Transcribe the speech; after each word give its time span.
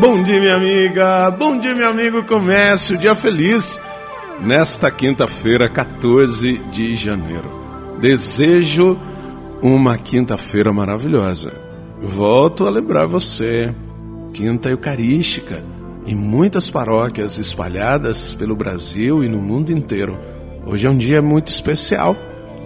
Bom 0.00 0.22
dia, 0.22 0.38
minha 0.38 0.54
amiga. 0.54 1.28
Bom 1.32 1.58
dia, 1.58 1.74
meu 1.74 1.88
amigo. 1.88 2.22
Comece 2.22 2.94
o 2.94 2.98
dia 2.98 3.16
feliz 3.16 3.80
nesta 4.40 4.92
quinta-feira, 4.92 5.68
14 5.68 6.56
de 6.70 6.94
janeiro. 6.94 7.50
Desejo 8.00 8.96
uma 9.60 9.98
quinta-feira 9.98 10.72
maravilhosa. 10.72 11.52
Volto 12.00 12.64
a 12.64 12.70
lembrar 12.70 13.06
você, 13.06 13.74
quinta 14.32 14.70
eucarística, 14.70 15.64
em 16.06 16.14
muitas 16.14 16.70
paróquias 16.70 17.36
espalhadas 17.36 18.34
pelo 18.34 18.54
Brasil 18.54 19.24
e 19.24 19.28
no 19.28 19.38
mundo 19.38 19.72
inteiro. 19.72 20.16
Hoje 20.64 20.86
é 20.86 20.90
um 20.90 20.96
dia 20.96 21.20
muito 21.20 21.48
especial, 21.48 22.16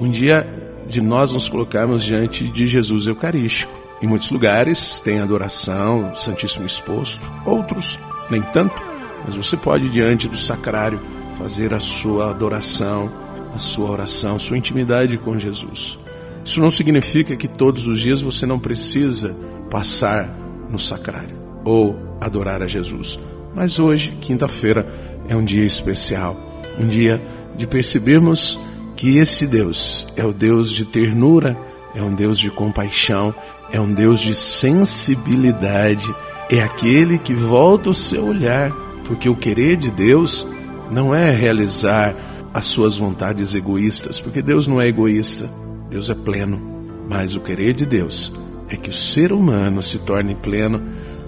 um 0.00 0.10
dia 0.10 0.48
de 0.88 1.00
nós 1.00 1.32
nos 1.32 1.48
colocarmos 1.48 2.02
diante 2.02 2.48
de 2.48 2.66
Jesus 2.66 3.06
Eucarístico. 3.06 3.79
Em 4.02 4.06
muitos 4.06 4.30
lugares 4.30 4.98
tem 4.98 5.20
adoração, 5.20 6.14
Santíssimo 6.16 6.66
exposto, 6.66 7.20
outros 7.44 7.98
nem 8.30 8.40
tanto, 8.40 8.80
mas 9.24 9.36
você 9.36 9.56
pode 9.56 9.88
diante 9.88 10.28
do 10.28 10.36
sacrário 10.36 11.00
fazer 11.36 11.74
a 11.74 11.80
sua 11.80 12.30
adoração, 12.30 13.10
a 13.54 13.58
sua 13.58 13.90
oração, 13.90 14.36
a 14.36 14.38
sua 14.38 14.56
intimidade 14.56 15.18
com 15.18 15.38
Jesus. 15.38 15.98
Isso 16.44 16.60
não 16.60 16.70
significa 16.70 17.36
que 17.36 17.48
todos 17.48 17.86
os 17.86 18.00
dias 18.00 18.22
você 18.22 18.46
não 18.46 18.58
precisa 18.58 19.36
passar 19.70 20.28
no 20.70 20.78
sacrário 20.78 21.36
ou 21.64 21.96
adorar 22.20 22.62
a 22.62 22.66
Jesus. 22.66 23.18
Mas 23.54 23.78
hoje, 23.78 24.12
quinta-feira, 24.20 24.86
é 25.28 25.36
um 25.36 25.44
dia 25.44 25.64
especial, 25.64 26.36
um 26.78 26.88
dia 26.88 27.22
de 27.56 27.66
percebermos 27.66 28.58
que 28.96 29.18
esse 29.18 29.46
Deus 29.46 30.06
é 30.16 30.24
o 30.24 30.32
Deus 30.32 30.70
de 30.72 30.84
ternura, 30.84 31.56
é 31.94 32.02
um 32.02 32.14
Deus 32.14 32.38
de 32.38 32.50
compaixão, 32.50 33.34
é 33.72 33.80
um 33.80 33.92
Deus 33.92 34.20
de 34.20 34.34
sensibilidade, 34.34 36.12
é 36.50 36.60
aquele 36.62 37.18
que 37.18 37.32
volta 37.32 37.90
o 37.90 37.94
seu 37.94 38.26
olhar, 38.26 38.72
porque 39.06 39.28
o 39.28 39.36
querer 39.36 39.76
de 39.76 39.90
Deus 39.90 40.46
não 40.90 41.14
é 41.14 41.30
realizar 41.30 42.14
as 42.52 42.66
suas 42.66 42.96
vontades 42.96 43.54
egoístas, 43.54 44.20
porque 44.20 44.42
Deus 44.42 44.66
não 44.66 44.80
é 44.80 44.88
egoísta, 44.88 45.48
Deus 45.88 46.10
é 46.10 46.14
pleno, 46.14 46.60
mas 47.08 47.34
o 47.34 47.40
querer 47.40 47.74
de 47.74 47.86
Deus 47.86 48.32
é 48.68 48.76
que 48.76 48.88
o 48.88 48.92
ser 48.92 49.32
humano 49.32 49.82
se 49.82 49.98
torne 49.98 50.34
pleno, 50.34 50.82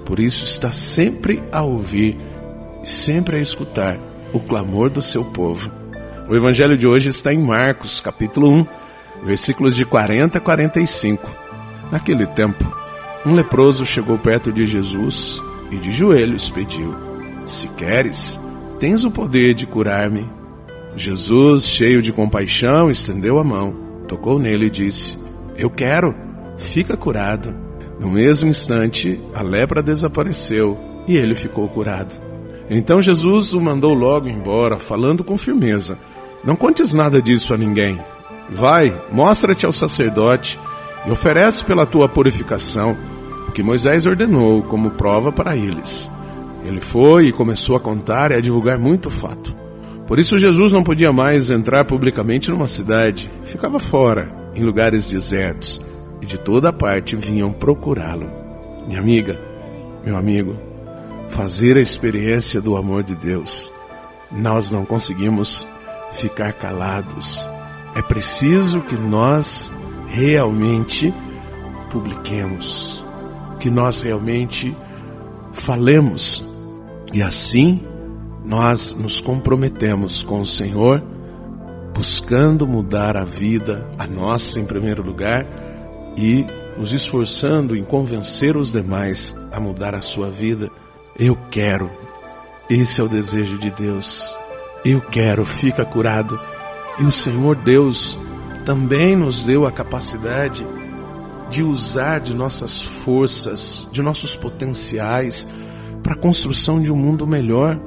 por 0.04 0.18
isso 0.18 0.44
está 0.44 0.72
sempre 0.72 1.42
a 1.52 1.62
ouvir, 1.62 2.18
sempre 2.82 3.36
a 3.36 3.40
escutar 3.40 3.98
o 4.32 4.40
clamor 4.40 4.90
do 4.90 5.02
seu 5.02 5.24
povo. 5.24 5.70
O 6.28 6.34
evangelho 6.34 6.76
de 6.76 6.86
hoje 6.86 7.08
está 7.08 7.32
em 7.32 7.38
Marcos, 7.38 8.00
capítulo 8.00 8.48
1, 8.50 8.66
versículos 9.24 9.76
de 9.76 9.84
40 9.84 10.38
a 10.38 10.40
45. 10.40 11.41
Naquele 11.92 12.26
tempo, 12.26 12.64
um 13.26 13.34
leproso 13.34 13.84
chegou 13.84 14.16
perto 14.16 14.50
de 14.50 14.66
Jesus 14.66 15.42
e 15.70 15.76
de 15.76 15.92
joelhos 15.92 16.48
pediu: 16.48 16.94
Se 17.44 17.68
queres, 17.68 18.40
tens 18.80 19.04
o 19.04 19.10
poder 19.10 19.52
de 19.52 19.66
curar-me. 19.66 20.26
Jesus, 20.96 21.68
cheio 21.68 22.00
de 22.00 22.10
compaixão, 22.10 22.90
estendeu 22.90 23.38
a 23.38 23.44
mão, 23.44 23.76
tocou 24.08 24.38
nele 24.38 24.66
e 24.66 24.70
disse: 24.70 25.18
Eu 25.54 25.68
quero, 25.68 26.14
fica 26.56 26.96
curado. 26.96 27.54
No 28.00 28.10
mesmo 28.10 28.48
instante, 28.48 29.20
a 29.34 29.42
lepra 29.42 29.82
desapareceu 29.82 30.78
e 31.06 31.16
ele 31.16 31.34
ficou 31.34 31.68
curado. 31.68 32.18
Então 32.70 33.02
Jesus 33.02 33.52
o 33.52 33.60
mandou 33.60 33.92
logo 33.92 34.28
embora, 34.28 34.78
falando 34.78 35.22
com 35.22 35.36
firmeza: 35.36 35.98
Não 36.42 36.56
contes 36.56 36.94
nada 36.94 37.20
disso 37.20 37.52
a 37.52 37.58
ninguém. 37.58 38.00
Vai, 38.48 38.94
mostra-te 39.12 39.66
ao 39.66 39.72
sacerdote 39.72 40.58
e 41.06 41.10
oferece 41.10 41.64
pela 41.64 41.86
tua 41.86 42.08
purificação 42.08 42.96
o 43.48 43.52
que 43.52 43.62
Moisés 43.62 44.06
ordenou 44.06 44.62
como 44.62 44.90
prova 44.90 45.32
para 45.32 45.56
eles. 45.56 46.10
Ele 46.64 46.80
foi 46.80 47.26
e 47.26 47.32
começou 47.32 47.76
a 47.76 47.80
contar 47.80 48.30
e 48.30 48.34
a 48.34 48.40
divulgar 48.40 48.78
muito 48.78 49.10
fato. 49.10 49.54
Por 50.06 50.18
isso 50.18 50.38
Jesus 50.38 50.72
não 50.72 50.82
podia 50.82 51.12
mais 51.12 51.50
entrar 51.50 51.84
publicamente 51.84 52.50
numa 52.50 52.68
cidade, 52.68 53.30
ficava 53.44 53.80
fora, 53.80 54.28
em 54.54 54.62
lugares 54.62 55.08
desertos, 55.08 55.80
e 56.20 56.26
de 56.26 56.38
toda 56.38 56.72
parte 56.72 57.16
vinham 57.16 57.52
procurá-lo. 57.52 58.30
Minha 58.86 59.00
amiga, 59.00 59.40
meu 60.04 60.16
amigo, 60.16 60.56
fazer 61.28 61.76
a 61.76 61.80
experiência 61.80 62.60
do 62.60 62.76
amor 62.76 63.02
de 63.02 63.14
Deus. 63.14 63.72
Nós 64.30 64.70
não 64.70 64.84
conseguimos 64.84 65.66
ficar 66.12 66.52
calados. 66.52 67.48
É 67.94 68.02
preciso 68.02 68.80
que 68.80 68.96
nós 68.96 69.72
realmente 70.12 71.12
publiquemos, 71.90 73.02
que 73.58 73.70
nós 73.70 74.02
realmente 74.02 74.76
falemos 75.52 76.44
e 77.14 77.22
assim 77.22 77.82
nós 78.44 78.94
nos 78.94 79.20
comprometemos 79.20 80.22
com 80.22 80.42
o 80.42 80.46
Senhor, 80.46 81.02
buscando 81.94 82.66
mudar 82.66 83.16
a 83.16 83.24
vida, 83.24 83.86
a 83.98 84.06
nossa 84.06 84.60
em 84.60 84.66
primeiro 84.66 85.02
lugar, 85.02 85.46
e 86.16 86.44
nos 86.76 86.92
esforçando 86.92 87.74
em 87.74 87.82
convencer 87.82 88.56
os 88.56 88.70
demais 88.70 89.34
a 89.50 89.58
mudar 89.58 89.94
a 89.94 90.02
sua 90.02 90.30
vida. 90.30 90.70
Eu 91.18 91.38
quero, 91.50 91.90
esse 92.68 93.00
é 93.00 93.04
o 93.04 93.08
desejo 93.08 93.58
de 93.58 93.70
Deus. 93.70 94.36
Eu 94.84 95.00
quero, 95.00 95.44
fica 95.46 95.84
curado. 95.84 96.38
E 96.98 97.04
o 97.04 97.12
Senhor 97.12 97.56
Deus 97.56 98.18
também 98.64 99.16
nos 99.16 99.44
deu 99.44 99.66
a 99.66 99.72
capacidade 99.72 100.66
de 101.50 101.62
usar 101.62 102.20
de 102.20 102.34
nossas 102.34 102.80
forças, 102.80 103.86
de 103.92 104.00
nossos 104.00 104.34
potenciais 104.34 105.46
para 106.02 106.14
a 106.14 106.16
construção 106.16 106.80
de 106.80 106.90
um 106.90 106.96
mundo 106.96 107.26
melhor. 107.26 107.78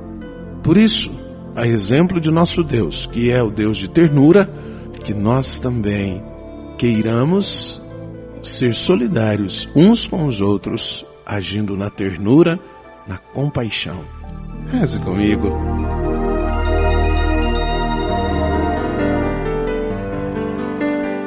Por 0.61 0.77
isso, 0.77 1.11
a 1.55 1.65
exemplo 1.65 2.19
de 2.19 2.29
nosso 2.29 2.63
Deus, 2.63 3.05
que 3.05 3.31
é 3.31 3.41
o 3.41 3.49
Deus 3.49 3.77
de 3.77 3.87
ternura, 3.87 4.49
que 5.03 5.13
nós 5.13 5.59
também 5.59 6.23
queiramos 6.77 7.81
ser 8.43 8.75
solidários 8.75 9.67
uns 9.75 10.07
com 10.07 10.25
os 10.27 10.41
outros, 10.41 11.05
agindo 11.25 11.75
na 11.75 11.89
ternura, 11.89 12.59
na 13.07 13.17
compaixão. 13.17 13.99
Reze 14.71 14.99
comigo. 14.99 15.51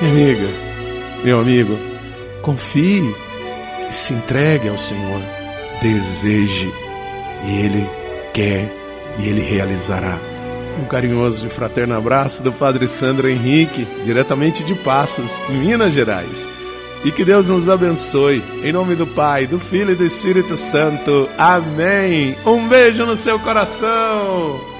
Minha 0.00 0.12
amiga, 0.12 0.48
meu 1.22 1.38
amigo, 1.40 1.78
confie 2.42 3.14
e 3.88 3.92
se 3.92 4.12
entregue 4.12 4.68
ao 4.68 4.76
Senhor. 4.76 5.22
Deseje 5.80 6.72
e 7.44 7.60
Ele 7.60 7.88
quer 8.32 8.70
e 9.18 9.28
Ele 9.28 9.40
realizará. 9.40 10.18
Um 10.80 10.84
carinhoso 10.86 11.46
e 11.46 11.50
fraterno 11.50 11.96
abraço 11.96 12.42
do 12.42 12.52
Padre 12.52 12.88
Sandro 12.88 13.28
Henrique, 13.28 13.86
diretamente 14.04 14.64
de 14.64 14.74
Passos, 14.74 15.40
Minas 15.48 15.92
Gerais. 15.92 16.50
E 17.04 17.12
que 17.12 17.24
Deus 17.24 17.48
nos 17.48 17.68
abençoe. 17.68 18.42
Em 18.64 18.72
nome 18.72 18.96
do 18.96 19.06
Pai, 19.06 19.46
do 19.46 19.60
Filho 19.60 19.92
e 19.92 19.94
do 19.94 20.04
Espírito 20.04 20.56
Santo. 20.56 21.28
Amém. 21.38 22.34
Um 22.44 22.66
beijo 22.66 23.04
no 23.06 23.14
seu 23.14 23.38
coração. 23.38 24.73